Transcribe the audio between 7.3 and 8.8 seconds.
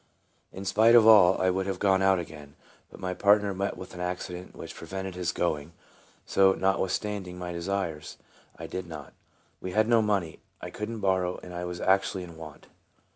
my desires, I